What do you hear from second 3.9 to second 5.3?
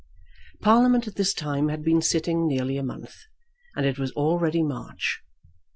was already March.